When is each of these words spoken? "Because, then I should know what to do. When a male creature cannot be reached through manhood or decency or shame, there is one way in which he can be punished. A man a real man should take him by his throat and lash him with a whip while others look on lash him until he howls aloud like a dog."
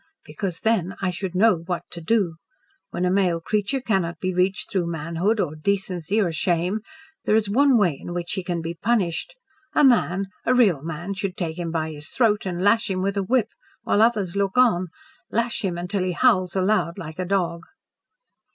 "Because, 0.25 0.61
then 0.61 0.95
I 0.99 1.11
should 1.11 1.35
know 1.35 1.57
what 1.57 1.83
to 1.91 2.01
do. 2.01 2.37
When 2.89 3.05
a 3.05 3.11
male 3.11 3.39
creature 3.39 3.79
cannot 3.79 4.17
be 4.19 4.33
reached 4.33 4.71
through 4.71 4.87
manhood 4.89 5.39
or 5.39 5.55
decency 5.55 6.19
or 6.19 6.31
shame, 6.31 6.79
there 7.25 7.35
is 7.35 7.47
one 7.47 7.77
way 7.77 7.99
in 8.01 8.11
which 8.11 8.31
he 8.31 8.43
can 8.43 8.61
be 8.63 8.73
punished. 8.73 9.35
A 9.75 9.83
man 9.83 10.25
a 10.43 10.55
real 10.55 10.81
man 10.81 11.13
should 11.13 11.37
take 11.37 11.59
him 11.59 11.69
by 11.69 11.91
his 11.91 12.09
throat 12.09 12.47
and 12.47 12.63
lash 12.63 12.89
him 12.89 13.03
with 13.03 13.15
a 13.15 13.21
whip 13.21 13.49
while 13.83 14.01
others 14.01 14.35
look 14.35 14.57
on 14.57 14.87
lash 15.29 15.63
him 15.63 15.77
until 15.77 16.01
he 16.01 16.13
howls 16.13 16.55
aloud 16.55 16.97
like 16.97 17.19
a 17.19 17.23
dog." 17.25 17.61